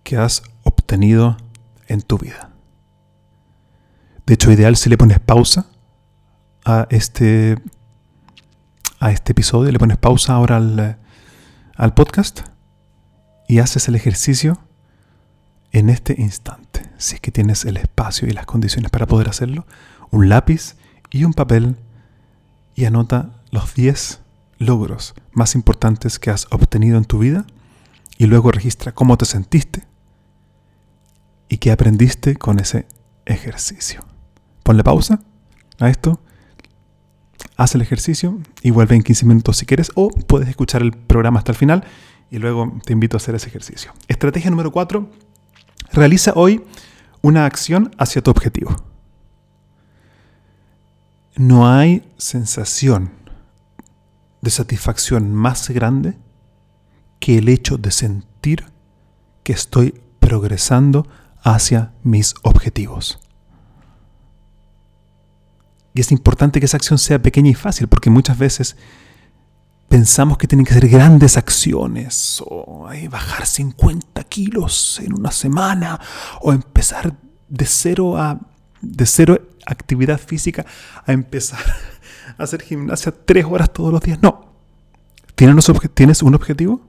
que 0.04 0.18
has 0.18 0.44
obtenido 0.64 1.38
en 1.88 2.02
tu 2.02 2.18
vida. 2.18 2.52
De 4.26 4.36
hecho, 4.36 4.52
ideal 4.52 4.76
si 4.76 4.90
le 4.90 4.98
pones 4.98 5.20
pausa 5.20 5.73
a 6.66 6.88
este, 6.90 7.58
a 9.00 9.12
este 9.12 9.32
episodio, 9.34 9.72
le 9.72 9.80
pones 9.80 9.98
pausa 9.98 10.34
ahora 10.34 10.58
al, 10.58 10.98
al 11.76 11.94
podcast 11.94 12.42
y 13.48 13.60
haces 13.60 13.88
el 13.88 13.96
ejercicio 13.96 14.60
en 15.72 15.90
este 15.90 16.16
instante, 16.18 16.90
si 16.98 17.16
es 17.16 17.22
que 17.22 17.32
tienes 17.32 17.66
el 17.66 17.78
espacio 17.78 18.28
y 18.28 18.32
las 18.32 18.46
condiciones 18.46 18.92
para 18.92 19.08
poder 19.08 19.30
hacerlo, 19.30 19.66
un 20.12 20.30
lápiz 20.30 20.76
y 21.12 21.24
un 21.24 21.34
papel 21.34 21.76
y 22.76 22.86
anota 22.86 23.32
los 23.52 23.74
10 23.74 24.22
logros 24.60 25.14
más 25.32 25.56
importantes 25.56 26.20
que 26.20 26.30
has 26.30 26.48
obtenido 26.52 26.98
en 26.98 27.06
tu 27.06 27.20
vida 27.20 27.46
y 28.18 28.28
luego 28.28 28.52
registra 28.52 28.94
cómo 28.94 29.18
te 29.18 29.26
sentiste 29.26 29.86
y 31.50 31.58
qué 31.58 31.72
aprendiste 31.72 32.36
con 32.36 32.60
ese 32.60 32.88
ejercicio. 33.26 34.06
Ponle 34.64 34.84
pausa 34.84 35.20
a 35.80 35.90
esto, 35.90 36.20
haz 37.58 37.76
el 37.76 37.82
ejercicio 37.82 38.40
y 38.62 38.72
vuelve 38.72 38.96
en 38.96 39.04
15 39.04 39.26
minutos 39.26 39.58
si 39.58 39.66
quieres 39.66 39.92
o 39.96 40.10
puedes 40.10 40.50
escuchar 40.50 40.82
el 40.82 40.92
programa 40.92 41.40
hasta 41.40 41.52
el 41.52 41.58
final 41.58 41.84
y 42.32 42.38
luego 42.40 42.80
te 42.86 42.94
invito 42.94 43.16
a 43.16 43.20
hacer 43.20 43.36
ese 43.36 43.48
ejercicio. 43.48 43.94
Estrategia 44.08 44.50
número 44.50 44.72
4 44.72 45.10
Realiza 45.94 46.34
hoy 46.36 46.64
una 47.22 47.46
acción 47.46 47.92
hacia 48.00 48.24
tu 48.24 48.32
objetivo. 48.32 48.76
No 51.36 51.72
hay 51.72 52.04
sensación 52.18 53.12
de 54.42 54.50
satisfacción 54.50 55.34
más 55.34 55.70
grande 55.70 56.18
que 57.20 57.38
el 57.38 57.48
hecho 57.48 57.78
de 57.78 57.92
sentir 57.92 58.66
que 59.44 59.54
estoy 59.54 60.02
progresando 60.20 61.08
hacia 61.44 61.94
mis 62.04 62.34
objetivos. 62.42 63.20
Y 65.94 66.02
es 66.02 66.12
importante 66.12 66.60
que 66.60 66.66
esa 66.66 66.78
acción 66.78 66.98
sea 66.98 67.22
pequeña 67.22 67.50
y 67.50 67.54
fácil, 67.54 67.88
porque 67.88 68.10
muchas 68.10 68.38
veces 68.38 68.76
pensamos 69.90 70.38
que 70.38 70.48
tienen 70.48 70.66
que 70.66 70.74
ser 70.74 70.88
grandes 70.88 71.38
acciones, 71.38 72.44
o 72.46 72.88
bajar 73.10 73.46
50 73.46 74.24
kilos 74.24 75.00
en 75.04 75.14
una 75.14 75.32
semana, 75.32 76.00
o 76.42 76.52
empezar 76.52 77.16
de 77.48 77.66
cero 77.66 78.18
a 78.18 78.40
de 78.84 79.06
cero 79.06 79.40
actividad 79.66 80.20
física 80.20 80.66
a 81.06 81.14
empezar 81.14 81.60
a 82.38 82.44
hacer 82.44 82.62
gimnasia 82.62 83.14
tres 83.26 83.46
horas 83.46 83.72
todos 83.72 83.92
los 83.92 84.02
días. 84.02 84.20
No. 84.22 84.54
¿Tienes, 85.36 85.66
¿Tienes 85.94 86.22
un 86.22 86.36
objetivo? 86.36 86.82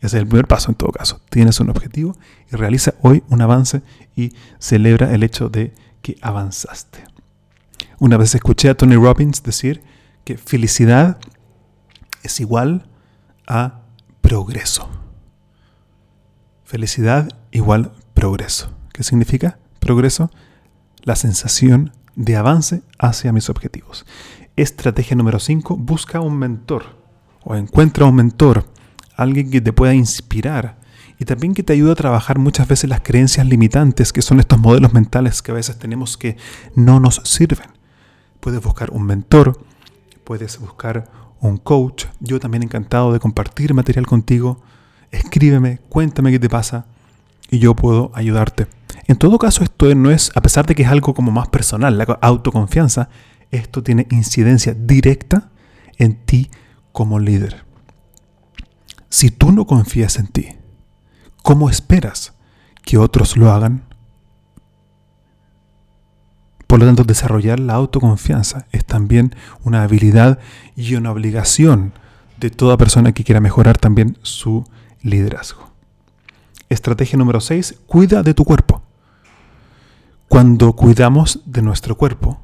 Ese 0.00 0.18
es 0.18 0.22
el 0.22 0.26
primer 0.26 0.46
paso 0.46 0.70
en 0.70 0.74
todo 0.74 0.92
caso. 0.92 1.22
Tienes 1.30 1.58
un 1.60 1.70
objetivo 1.70 2.16
y 2.52 2.56
realiza 2.56 2.94
hoy 3.00 3.22
un 3.28 3.40
avance 3.40 3.82
y 4.14 4.32
celebra 4.58 5.14
el 5.14 5.22
hecho 5.22 5.48
de 5.48 5.72
que 6.02 6.16
avanzaste. 6.20 7.04
Una 7.98 8.18
vez 8.18 8.34
escuché 8.34 8.68
a 8.68 8.76
Tony 8.76 8.96
Robbins 8.96 9.42
decir 9.42 9.82
que 10.24 10.36
felicidad 10.36 11.18
es 12.22 12.40
igual 12.40 12.90
a 13.46 13.80
progreso. 14.20 14.90
Felicidad 16.64 17.30
igual 17.52 17.92
progreso. 18.12 18.70
¿Qué 18.92 19.02
significa 19.02 19.58
progreso? 19.80 20.30
La 21.04 21.16
sensación 21.16 21.92
de 22.16 22.36
avance 22.36 22.82
hacia 22.98 23.32
mis 23.32 23.48
objetivos. 23.48 24.04
Estrategia 24.56 25.16
número 25.16 25.38
5. 25.38 25.76
Busca 25.76 26.20
un 26.20 26.36
mentor 26.36 27.02
o 27.44 27.54
encuentra 27.54 28.04
un 28.04 28.16
mentor, 28.16 28.66
alguien 29.16 29.50
que 29.50 29.62
te 29.62 29.72
pueda 29.72 29.94
inspirar 29.94 30.80
y 31.18 31.24
también 31.24 31.54
que 31.54 31.62
te 31.62 31.72
ayude 31.72 31.92
a 31.92 31.94
trabajar 31.94 32.38
muchas 32.38 32.68
veces 32.68 32.90
las 32.90 33.00
creencias 33.00 33.46
limitantes 33.46 34.12
que 34.12 34.20
son 34.20 34.38
estos 34.38 34.58
modelos 34.58 34.92
mentales 34.92 35.40
que 35.40 35.52
a 35.52 35.54
veces 35.54 35.78
tenemos 35.78 36.18
que 36.18 36.36
no 36.74 37.00
nos 37.00 37.22
sirven. 37.24 37.75
Puedes 38.46 38.62
buscar 38.62 38.90
un 38.92 39.02
mentor, 39.02 39.60
puedes 40.22 40.60
buscar 40.60 41.10
un 41.40 41.56
coach. 41.56 42.04
Yo 42.20 42.38
también 42.38 42.62
encantado 42.62 43.12
de 43.12 43.18
compartir 43.18 43.74
material 43.74 44.06
contigo. 44.06 44.62
Escríbeme, 45.10 45.80
cuéntame 45.88 46.30
qué 46.30 46.38
te 46.38 46.48
pasa 46.48 46.86
y 47.50 47.58
yo 47.58 47.74
puedo 47.74 48.12
ayudarte. 48.14 48.68
En 49.08 49.16
todo 49.16 49.38
caso, 49.38 49.64
esto 49.64 49.92
no 49.96 50.12
es, 50.12 50.30
a 50.36 50.42
pesar 50.42 50.64
de 50.64 50.76
que 50.76 50.84
es 50.84 50.88
algo 50.88 51.12
como 51.12 51.32
más 51.32 51.48
personal, 51.48 51.98
la 51.98 52.04
autoconfianza, 52.22 53.08
esto 53.50 53.82
tiene 53.82 54.06
incidencia 54.12 54.74
directa 54.74 55.50
en 55.98 56.14
ti 56.14 56.48
como 56.92 57.18
líder. 57.18 57.64
Si 59.08 59.32
tú 59.32 59.50
no 59.50 59.66
confías 59.66 60.20
en 60.20 60.28
ti, 60.28 60.50
¿cómo 61.42 61.68
esperas 61.68 62.32
que 62.84 62.96
otros 62.96 63.36
lo 63.36 63.50
hagan? 63.50 63.82
Por 66.76 66.82
lo 66.82 66.88
tanto, 66.88 67.04
desarrollar 67.04 67.58
la 67.58 67.72
autoconfianza 67.72 68.66
es 68.70 68.84
también 68.84 69.34
una 69.64 69.82
habilidad 69.82 70.38
y 70.76 70.94
una 70.94 71.10
obligación 71.10 71.94
de 72.38 72.50
toda 72.50 72.76
persona 72.76 73.12
que 73.12 73.24
quiera 73.24 73.40
mejorar 73.40 73.78
también 73.78 74.18
su 74.20 74.62
liderazgo. 75.00 75.70
Estrategia 76.68 77.16
número 77.16 77.40
6, 77.40 77.76
cuida 77.86 78.22
de 78.22 78.34
tu 78.34 78.44
cuerpo. 78.44 78.82
Cuando 80.28 80.74
cuidamos 80.74 81.40
de 81.46 81.62
nuestro 81.62 81.96
cuerpo, 81.96 82.42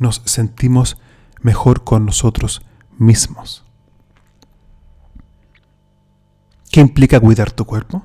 nos 0.00 0.20
sentimos 0.24 0.96
mejor 1.42 1.84
con 1.84 2.06
nosotros 2.06 2.62
mismos. 2.98 3.64
¿Qué 6.72 6.80
implica 6.80 7.20
cuidar 7.20 7.52
tu 7.52 7.66
cuerpo? 7.66 8.02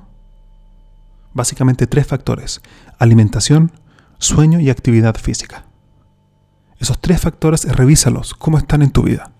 Básicamente 1.34 1.88
tres 1.88 2.06
factores. 2.06 2.62
Alimentación, 3.00 3.72
sueño 4.22 4.60
y 4.60 4.70
actividad 4.70 5.16
física. 5.16 5.64
Esos 6.78 7.00
tres 7.00 7.20
factores, 7.20 7.64
revísalos, 7.64 8.34
cómo 8.34 8.56
están 8.56 8.82
en 8.82 8.92
tu 8.92 9.02
vida. 9.02 9.32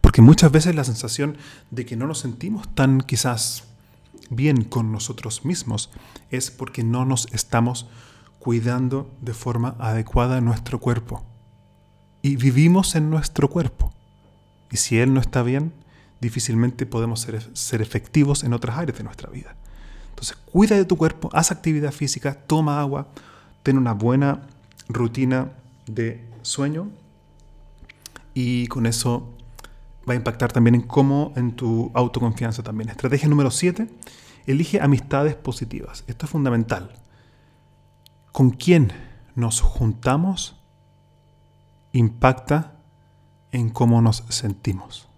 Porque 0.00 0.22
muchas 0.22 0.50
veces 0.50 0.74
la 0.74 0.84
sensación 0.84 1.36
de 1.70 1.84
que 1.84 1.96
no 1.96 2.06
nos 2.06 2.20
sentimos 2.20 2.74
tan 2.74 3.02
quizás 3.02 3.64
bien 4.30 4.64
con 4.64 4.90
nosotros 4.90 5.44
mismos 5.44 5.90
es 6.30 6.50
porque 6.50 6.82
no 6.82 7.04
nos 7.04 7.26
estamos 7.32 7.88
cuidando 8.38 9.10
de 9.20 9.34
forma 9.34 9.76
adecuada 9.78 10.40
nuestro 10.40 10.80
cuerpo. 10.80 11.24
Y 12.22 12.36
vivimos 12.36 12.94
en 12.94 13.10
nuestro 13.10 13.50
cuerpo. 13.50 13.92
Y 14.70 14.78
si 14.78 14.98
él 14.98 15.12
no 15.12 15.20
está 15.20 15.42
bien, 15.42 15.74
difícilmente 16.22 16.86
podemos 16.86 17.20
ser, 17.20 17.50
ser 17.54 17.82
efectivos 17.82 18.44
en 18.44 18.54
otras 18.54 18.78
áreas 18.78 18.96
de 18.96 19.04
nuestra 19.04 19.28
vida. 19.28 19.56
Entonces, 20.08 20.38
cuida 20.50 20.76
de 20.76 20.86
tu 20.86 20.96
cuerpo, 20.96 21.28
haz 21.34 21.50
actividad 21.50 21.92
física, 21.92 22.34
toma 22.46 22.80
agua, 22.80 23.08
ten 23.62 23.78
una 23.78 23.92
buena 23.92 24.42
rutina 24.88 25.52
de 25.86 26.28
sueño 26.42 26.88
y 28.34 28.66
con 28.68 28.86
eso 28.86 29.28
va 30.08 30.14
a 30.14 30.16
impactar 30.16 30.52
también 30.52 30.74
en 30.74 30.82
cómo, 30.82 31.32
en 31.36 31.52
tu 31.52 31.90
autoconfianza 31.94 32.62
también. 32.62 32.90
Estrategia 32.90 33.28
número 33.28 33.50
7, 33.50 33.88
elige 34.46 34.80
amistades 34.80 35.34
positivas. 35.34 36.04
Esto 36.06 36.26
es 36.26 36.32
fundamental. 36.32 36.92
¿Con 38.32 38.50
quién 38.50 38.92
nos 39.34 39.60
juntamos 39.60 40.56
impacta 41.92 42.72
en 43.52 43.68
cómo 43.70 44.00
nos 44.02 44.24
sentimos? 44.28 45.08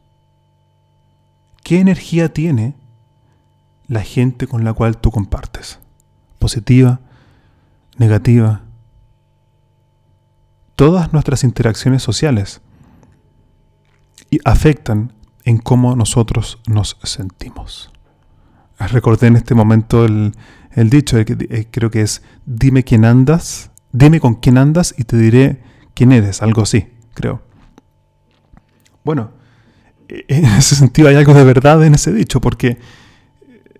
¿Qué 1.62 1.80
energía 1.80 2.32
tiene 2.32 2.74
la 3.88 4.02
gente 4.02 4.46
con 4.46 4.64
la 4.64 4.74
cual 4.74 4.98
tú 4.98 5.10
compartes? 5.10 5.78
¿Positiva? 6.38 7.00
¿Negativa? 7.96 8.62
Todas 10.76 11.12
nuestras 11.12 11.44
interacciones 11.44 12.02
sociales 12.02 12.60
afectan 14.44 15.12
en 15.44 15.58
cómo 15.58 15.94
nosotros 15.94 16.58
nos 16.66 16.96
sentimos. 17.02 17.90
Recordé 18.78 19.28
en 19.28 19.36
este 19.36 19.54
momento 19.54 20.04
el, 20.04 20.32
dicho, 20.90 21.18
eh, 21.18 21.68
creo 21.70 21.90
que 21.90 22.00
es, 22.00 22.22
dime 22.44 22.82
quién 22.82 23.04
andas, 23.04 23.70
dime 23.92 24.20
con 24.20 24.34
quién 24.34 24.58
andas 24.58 24.94
y 24.98 25.04
te 25.04 25.16
diré 25.16 25.62
quién 25.94 26.12
eres, 26.12 26.42
algo 26.42 26.62
así, 26.62 26.88
creo. 27.14 27.42
Bueno, 29.04 29.32
e, 30.08 30.24
en 30.28 30.44
ese 30.44 30.74
sentido 30.74 31.08
hay 31.08 31.16
algo 31.16 31.34
de 31.34 31.44
verdad 31.44 31.84
en 31.84 31.94
ese 31.94 32.12
dicho, 32.12 32.40
porque 32.40 32.68
eh, 32.68 32.78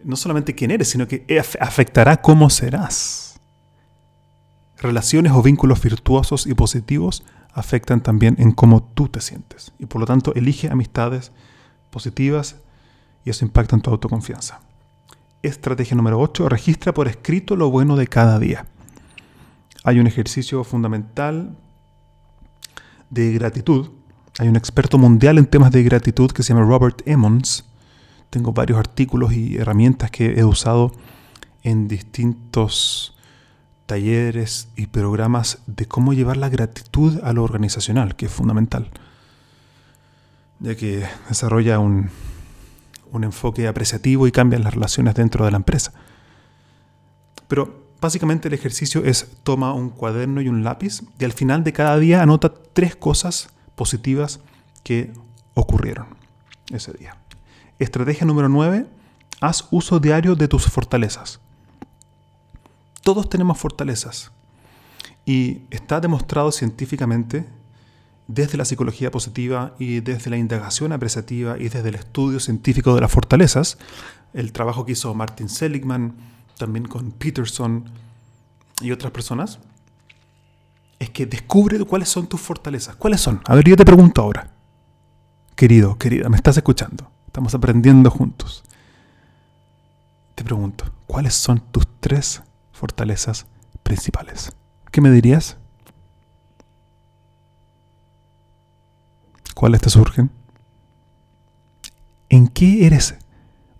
no 0.05 0.17
solamente 0.17 0.55
quién 0.55 0.71
eres, 0.71 0.89
sino 0.89 1.09
que 1.09 1.27
afectará 1.61 2.19
cómo 2.19 2.49
serás. 2.51 3.34
Relaciones 4.79 5.33
o 5.33 5.43
vínculos 5.43 5.81
virtuosos 5.81 6.47
y 6.47 6.55
positivos 6.55 7.23
afectan 7.53 8.03
también 8.03 8.37
en 8.39 8.53
cómo 8.53 8.83
tú 8.83 9.09
te 9.09 9.21
sientes. 9.21 9.73
Y 9.79 9.87
por 9.87 10.01
lo 10.01 10.07
tanto, 10.07 10.35
elige 10.35 10.71
amistades 10.71 11.33
positivas 11.91 12.57
y 13.25 13.31
eso 13.31 13.45
impacta 13.45 13.77
en 13.77 13.83
tu 13.83 13.91
autoconfianza. 13.91 14.61
Estrategia 15.43 15.97
número 15.97 16.19
8. 16.21 16.49
Registra 16.49 16.93
por 16.93 17.07
escrito 17.07 17.55
lo 17.57 17.71
bueno 17.71 17.97
de 17.97 18.07
cada 18.07 18.39
día. 18.39 18.67
Hay 19.85 20.01
un 20.01 20.07
ejercicio 20.07 20.65
fundamental 20.65 21.57
de 23.11 23.33
gratitud. 23.33 23.91
Hay 24.39 24.49
un 24.49 24.57
experto 24.57 24.99
mundial 24.99 25.39
en 25.39 25.47
temas 25.47 25.71
de 25.71 25.83
gratitud 25.83 26.31
que 26.33 26.43
se 26.43 26.53
llama 26.53 26.67
Robert 26.67 27.03
Emmons. 27.07 27.65
Tengo 28.31 28.53
varios 28.53 28.79
artículos 28.79 29.33
y 29.33 29.57
herramientas 29.57 30.11
que 30.11 30.33
he 30.39 30.45
usado 30.45 30.93
en 31.63 31.87
distintos 31.87 33.14
talleres 33.87 34.69
y 34.77 34.87
programas 34.87 35.59
de 35.67 35.87
cómo 35.87 36.13
llevar 36.13 36.37
la 36.37 36.49
gratitud 36.49 37.21
a 37.23 37.33
lo 37.33 37.45
organizacional, 37.45 38.17
que 38.17 38.27
es 38.27 38.33
fundamental, 38.33 38.91
ya 40.61 40.75
que 40.75 41.05
desarrolla 41.29 41.79
un, 41.79 42.11
un 43.13 43.25
enfoque 43.25 43.69
apreciativo 43.69 44.27
y 44.27 44.33
cambia 44.33 44.59
las 44.59 44.75
relaciones 44.75 45.15
dentro 45.15 45.45
de 45.45 45.51
la 45.51 45.59
empresa. 45.59 45.93
Pero 47.49 47.85
básicamente 48.01 48.49
el 48.49 48.55
ejercicio 48.55 49.05
es 49.05 49.29
toma 49.43 49.73
un 49.73 49.91
cuaderno 49.91 50.41
y 50.41 50.49
un 50.49 50.65
lápiz 50.65 51.03
y 51.19 51.25
al 51.25 51.33
final 51.33 51.65
de 51.65 51.73
cada 51.73 51.99
día 51.99 52.23
anota 52.23 52.53
tres 52.73 52.97
cosas 52.97 53.51
positivas 53.77 54.41
que 54.83 55.13
ocurrieron 55.55 56.07
ese 56.71 56.93
día. 56.93 57.17
Estrategia 57.79 58.27
número 58.27 58.49
9. 58.49 58.87
Haz 59.41 59.67
uso 59.71 60.01
diario 60.01 60.37
de 60.37 60.49
tus 60.49 60.67
fortalezas. 60.67 61.41
Todos 63.05 63.29
tenemos 63.29 63.59
fortalezas. 63.59 64.33
Y 65.27 65.61
está 65.71 66.01
demostrado 66.01 66.51
científicamente, 66.51 67.47
desde 68.27 68.57
la 68.57 68.65
psicología 68.65 69.11
positiva 69.11 69.75
y 69.79 70.01
desde 70.01 70.31
la 70.31 70.39
indagación 70.39 70.93
apreciativa 70.93 71.59
y 71.59 71.69
desde 71.69 71.91
el 71.91 71.97
estudio 71.97 72.41
científico 72.41 72.95
de 72.95 73.03
las 73.03 73.13
fortalezas, 73.13 73.77
el 74.33 74.53
trabajo 74.53 74.87
que 74.87 74.93
hizo 74.93 75.15
Martin 75.15 75.51
Seligman, 75.51 76.15
también 76.57 76.87
con 76.87 77.13
Peterson 77.13 77.85
y 78.81 78.91
otras 78.91 79.13
personas, 79.13 79.59
es 80.99 81.11
que 81.11 81.27
descubre 81.27 81.79
cuáles 81.85 82.09
son 82.09 82.27
tus 82.27 82.41
fortalezas. 82.41 82.97
¿Cuáles 82.97 83.21
son? 83.21 83.43
A 83.45 83.55
ver, 83.55 83.69
yo 83.69 83.77
te 83.77 83.85
pregunto 83.85 84.23
ahora. 84.23 84.51
Querido, 85.55 85.99
querida, 85.99 86.31
me 86.31 86.37
estás 86.37 86.57
escuchando. 86.57 87.11
Estamos 87.27 87.55
aprendiendo 87.55 88.11
juntos. 88.11 88.65
Te 90.35 90.43
pregunto, 90.43 90.87
¿cuáles 91.07 91.35
son 91.35 91.61
tus 91.71 91.87
tres 92.01 92.43
fortalezas 92.85 93.47
principales. 93.83 94.53
¿Qué 94.91 95.01
me 95.01 95.11
dirías? 95.11 95.57
¿Cuáles 99.55 99.81
te 99.81 99.89
surgen? 99.89 100.31
¿En 102.29 102.47
qué 102.47 102.85
eres 102.85 103.15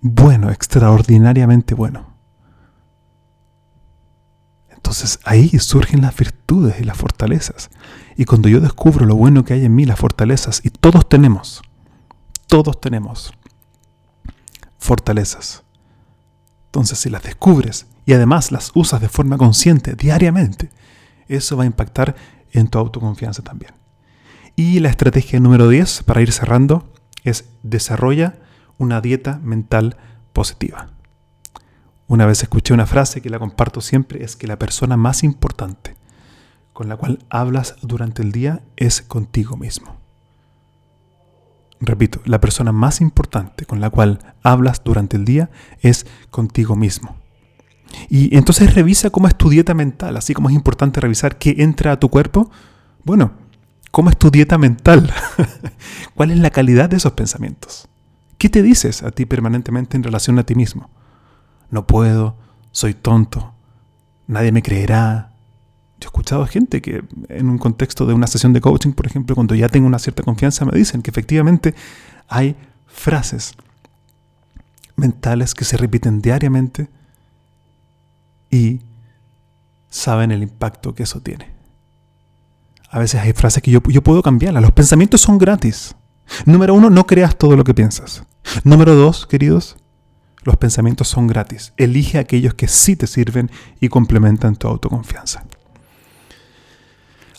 bueno, 0.01 0.51
extraordinariamente 0.51 1.75
bueno? 1.75 2.15
Entonces 4.71 5.19
ahí 5.25 5.51
surgen 5.59 6.01
las 6.01 6.17
virtudes 6.17 6.81
y 6.81 6.85
las 6.85 6.97
fortalezas. 6.97 7.69
Y 8.17 8.25
cuando 8.25 8.49
yo 8.49 8.61
descubro 8.61 9.05
lo 9.05 9.17
bueno 9.17 9.45
que 9.45 9.53
hay 9.53 9.67
en 9.67 9.75
mí, 9.75 9.85
las 9.85 9.99
fortalezas, 9.99 10.63
y 10.65 10.71
todos 10.71 11.07
tenemos, 11.11 11.61
todos 12.47 12.81
tenemos 12.81 13.35
fortalezas. 14.79 15.63
Entonces 16.69 16.99
si 16.99 17.11
las 17.11 17.23
descubres 17.23 17.87
y 18.07 18.13
además 18.13 18.53
las 18.53 18.71
usas 18.75 19.01
de 19.01 19.09
forma 19.09 19.39
consciente 19.39 19.95
diariamente, 19.95 20.71
eso 21.29 21.57
va 21.57 21.65
a 21.65 21.67
impactar 21.67 22.15
en 22.53 22.69
tu 22.69 22.79
autoconfianza 22.79 23.43
también. 23.43 23.73
Y 24.57 24.79
la 24.81 24.91
estrategia 24.91 25.41
número 25.41 25.69
10, 25.69 26.05
para 26.05 26.21
ir 26.21 26.31
cerrando, 26.33 26.93
es 27.25 27.47
desarrolla 27.63 28.37
una 28.79 29.01
dieta 29.01 29.41
mental 29.43 29.97
positiva. 30.33 30.89
Una 32.07 32.27
vez 32.27 32.43
escuché 32.43 32.75
una 32.75 32.87
frase 32.87 33.23
que 33.23 33.31
la 33.31 33.39
comparto 33.39 33.81
siempre, 33.81 34.23
es 34.23 34.37
que 34.37 34.47
la 34.47 34.59
persona 34.59 34.97
más 34.97 35.25
importante 35.25 35.97
con 36.73 36.89
la 36.89 36.97
cual 36.97 37.25
hablas 37.31 37.77
durante 37.83 38.23
el 38.23 38.33
día 38.33 38.63
es 38.77 39.01
contigo 39.01 39.57
mismo. 39.57 39.97
Repito, 41.81 42.21
la 42.25 42.41
persona 42.41 42.73
más 42.73 43.01
importante 43.01 43.65
con 43.65 43.81
la 43.81 43.91
cual 43.91 44.35
hablas 44.43 44.83
durante 44.85 45.17
el 45.17 45.25
día 45.25 45.51
es 45.81 46.07
contigo 46.31 46.77
mismo. 46.77 47.17
Y 48.09 48.37
entonces 48.37 48.75
revisa 48.75 49.11
cómo 49.11 49.29
es 49.29 49.37
tu 49.37 49.49
dieta 49.49 49.75
mental, 49.75 50.17
así 50.17 50.35
como 50.35 50.49
es 50.49 50.55
importante 50.55 51.01
revisar 51.01 51.39
qué 51.39 51.57
entra 51.59 51.93
a 51.93 52.01
tu 52.01 52.09
cuerpo. 52.09 52.51
Bueno, 53.05 53.33
¿cómo 53.91 54.11
es 54.11 54.17
tu 54.17 54.31
dieta 54.31 54.59
mental? 54.59 55.13
¿Cuál 56.15 56.31
es 56.31 56.39
la 56.39 56.51
calidad 56.51 56.89
de 56.89 56.97
esos 56.97 57.13
pensamientos? 57.13 57.89
¿Qué 58.39 58.49
te 58.49 58.63
dices 58.63 59.03
a 59.03 59.11
ti 59.11 59.27
permanentemente 59.27 59.97
en 59.97 60.03
relación 60.03 60.39
a 60.39 60.45
ti 60.45 60.55
mismo? 60.55 60.91
No 61.71 61.87
puedo, 61.87 62.37
soy 62.73 62.95
tonto, 62.95 63.55
nadie 64.27 64.53
me 64.53 64.63
creerá. 64.63 65.31
Yo 66.01 66.07
he 66.07 66.11
escuchado 66.11 66.47
gente 66.47 66.83
que 66.83 67.05
en 67.29 67.49
un 67.49 67.59
contexto 67.59 68.05
de 68.07 68.15
una 68.15 68.27
sesión 68.27 68.53
de 68.53 68.61
coaching, 68.61 68.93
por 68.93 69.07
ejemplo, 69.07 69.35
cuando 69.35 69.55
ya 69.55 69.69
tengo 69.69 69.87
una 69.87 69.99
cierta 69.99 70.23
confianza, 70.23 70.65
me 70.65 70.77
dicen 70.77 71.03
que 71.03 71.11
efectivamente 71.11 71.75
hay 72.29 72.57
frases 72.87 73.55
mentales 74.97 75.55
que 75.55 75.65
se 75.65 75.77
repiten 75.77 76.21
diariamente 76.21 76.89
y 78.55 78.81
saben 79.91 80.31
el 80.31 80.45
impacto 80.45 80.95
que 80.95 81.03
eso 81.03 81.21
tiene. 81.21 81.51
A 82.89 83.01
veces 83.01 83.21
hay 83.21 83.33
frases 83.33 83.61
que 83.61 83.73
yo, 83.73 83.83
yo 83.89 84.01
puedo 84.01 84.23
cambiarlas. 84.23 84.63
Los 84.63 84.71
pensamientos 84.71 85.21
son 85.21 85.39
gratis. 85.39 85.97
Número 86.47 86.73
uno, 86.73 86.89
no 86.89 87.05
creas 87.05 87.37
todo 87.37 87.57
lo 87.57 87.65
que 87.65 87.75
piensas. 87.75 88.23
Número 88.63 88.95
dos, 88.95 89.27
queridos, 89.27 89.77
los 90.45 90.57
pensamientos 90.57 91.09
son 91.09 91.27
gratis. 91.27 91.73
Elige 91.77 92.19
aquellos 92.19 92.55
que 92.55 92.69
sí 92.69 92.95
te 92.95 93.09
sirven 93.09 93.51
y 93.81 93.89
complementan 93.89 94.55
tu 94.55 94.69
autoconfianza. 94.69 95.43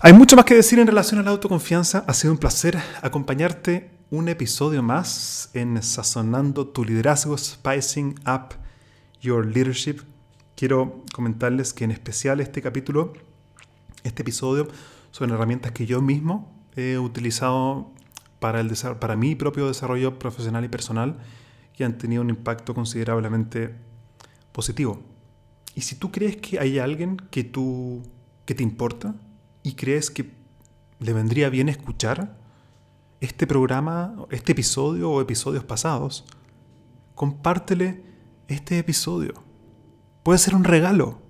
Hay 0.01 0.12
mucho 0.12 0.36
más 0.36 0.43
que 0.43 0.56
decir 0.56 0.80
en 0.80 0.88
relación 0.88 1.21
a 1.21 1.23
la 1.23 1.32
autoconfianza. 1.32 2.04
Ha 2.08 2.13
sido 2.13 2.34
un 2.34 2.39
placer 2.39 2.78
acompañarte 3.01 3.89
un 4.12 4.28
episodio 4.28 4.84
más 4.84 5.49
en 5.54 5.82
Sazonando 5.82 6.67
tu 6.67 6.84
liderazgo, 6.84 7.38
Spicing 7.38 8.19
Up 8.28 8.56
Your 9.21 9.45
Leadership 9.45 10.01
quiero 10.56 11.04
comentarles 11.13 11.74
que 11.74 11.84
en 11.84 11.91
especial 11.91 12.39
este 12.39 12.62
capítulo, 12.62 13.13
este 14.04 14.22
episodio, 14.22 14.68
son 15.12 15.32
herramientas 15.32 15.72
que 15.72 15.86
yo 15.86 16.02
mismo 16.02 16.52
he 16.76 16.98
utilizado 16.98 17.91
para, 18.39 18.60
el, 18.60 18.72
para 19.00 19.15
mi 19.15 19.36
propio 19.36 19.68
desarrollo 19.68 20.20
profesional 20.20 20.65
y 20.65 20.68
personal 20.68 21.18
y 21.78 21.84
han 21.84 21.98
tenido 21.98 22.22
un 22.22 22.30
impacto 22.30 22.74
considerablemente 22.74 23.76
positivo. 24.52 25.02
Y 25.74 25.82
si 25.82 25.96
tú 25.96 26.12
crees 26.12 26.38
que 26.38 26.60
hay 26.60 26.80
alguien 26.80 27.18
que 27.18 27.44
tú 27.44 28.04
que 28.46 28.56
te 28.56 28.63
importa 28.63 29.15
y 29.63 29.74
crees 29.74 30.12
que 30.12 30.32
le 31.00 31.13
vendría 31.13 31.50
bien 31.50 31.68
escuchar 31.68 32.38
este 33.20 33.48
programa, 33.48 34.15
este 34.30 34.52
episodio 34.52 35.10
o 35.12 35.22
episodios 35.22 35.63
pasados, 35.63 36.26
compártele 37.15 38.04
este 38.48 38.78
episodio. 38.78 39.44
Puede 40.25 40.39
ser 40.39 40.55
un 40.55 40.63
regalo. 40.63 41.21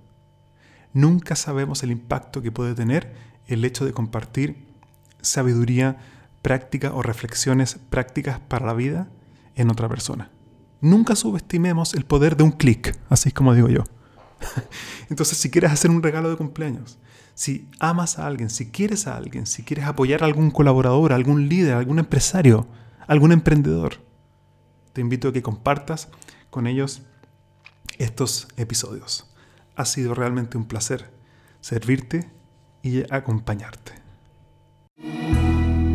Nunca 0.94 1.36
sabemos 1.36 1.82
el 1.82 1.90
impacto 1.90 2.40
que 2.40 2.50
puede 2.50 2.74
tener 2.74 3.12
el 3.46 3.62
hecho 3.66 3.84
de 3.84 3.92
compartir 3.92 4.64
sabiduría 5.20 5.98
práctica 6.40 6.94
o 6.94 7.02
reflexiones 7.02 7.78
prácticas 7.90 8.40
para 8.40 8.64
la 8.64 8.72
vida 8.72 9.10
en 9.54 9.70
otra 9.70 9.86
persona. 9.86 10.30
Nunca 10.80 11.14
subestimemos 11.14 11.92
el 11.92 12.06
poder 12.06 12.38
de 12.38 12.44
un 12.44 12.52
clic, 12.52 12.98
así 13.10 13.32
como 13.32 13.52
digo 13.52 13.68
yo. 13.68 13.84
Entonces, 15.10 15.36
si 15.36 15.50
quieres 15.50 15.72
hacer 15.72 15.90
un 15.90 16.02
regalo 16.02 16.30
de 16.30 16.36
cumpleaños, 16.36 16.98
si 17.34 17.68
amas 17.78 18.18
a 18.18 18.26
alguien, 18.26 18.48
si 18.48 18.70
quieres 18.70 19.06
a 19.06 19.18
alguien, 19.18 19.44
si 19.44 19.62
quieres 19.62 19.84
apoyar 19.84 20.22
a 20.22 20.26
algún 20.26 20.50
colaborador, 20.50 21.12
a 21.12 21.16
algún 21.16 21.50
líder, 21.50 21.74
a 21.74 21.78
algún 21.80 21.98
empresario, 21.98 22.66
a 23.00 23.12
algún 23.12 23.32
emprendedor, 23.32 23.96
te 24.94 25.02
invito 25.02 25.28
a 25.28 25.32
que 25.34 25.42
compartas 25.42 26.08
con 26.48 26.66
ellos 26.66 27.02
estos 27.98 28.48
episodios. 28.56 29.26
Ha 29.76 29.84
sido 29.84 30.14
realmente 30.14 30.56
un 30.56 30.66
placer 30.66 31.10
servirte 31.60 32.30
y 32.82 33.02
acompañarte. 33.12 33.92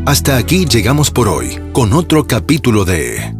Hasta 0.05 0.37
aquí 0.37 0.65
llegamos 0.65 1.11
por 1.11 1.27
hoy 1.27 1.59
con 1.73 1.93
otro 1.93 2.27
capítulo 2.27 2.83
de 2.83 3.33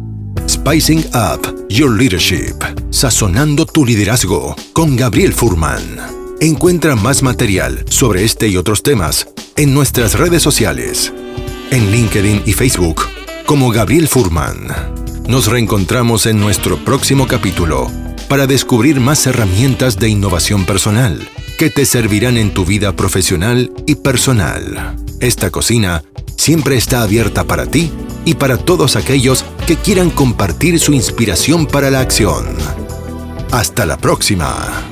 Spicing 0.48 1.04
Up 1.12 1.66
Your 1.68 1.90
Leadership, 1.90 2.54
sazonando 2.90 3.66
tu 3.66 3.84
liderazgo 3.84 4.56
con 4.72 4.96
Gabriel 4.96 5.32
Furman. 5.34 5.98
Encuentra 6.40 6.96
más 6.96 7.22
material 7.22 7.84
sobre 7.88 8.24
este 8.24 8.48
y 8.48 8.56
otros 8.56 8.82
temas 8.82 9.28
en 9.56 9.74
nuestras 9.74 10.18
redes 10.18 10.42
sociales, 10.42 11.12
en 11.70 11.90
LinkedIn 11.90 12.42
y 12.46 12.52
Facebook 12.52 13.02
como 13.44 13.70
Gabriel 13.70 14.08
Furman. 14.08 14.68
Nos 15.28 15.48
reencontramos 15.48 16.26
en 16.26 16.40
nuestro 16.40 16.82
próximo 16.84 17.26
capítulo 17.26 17.90
para 18.32 18.46
descubrir 18.46 18.98
más 18.98 19.26
herramientas 19.26 19.98
de 19.98 20.08
innovación 20.08 20.64
personal 20.64 21.28
que 21.58 21.68
te 21.68 21.84
servirán 21.84 22.38
en 22.38 22.54
tu 22.54 22.64
vida 22.64 22.96
profesional 22.96 23.70
y 23.86 23.96
personal. 23.96 24.96
Esta 25.20 25.50
cocina 25.50 26.02
siempre 26.38 26.76
está 26.76 27.02
abierta 27.02 27.44
para 27.44 27.66
ti 27.66 27.92
y 28.24 28.36
para 28.36 28.56
todos 28.56 28.96
aquellos 28.96 29.44
que 29.66 29.76
quieran 29.76 30.08
compartir 30.08 30.80
su 30.80 30.94
inspiración 30.94 31.66
para 31.66 31.90
la 31.90 32.00
acción. 32.00 32.46
Hasta 33.50 33.84
la 33.84 33.98
próxima. 33.98 34.91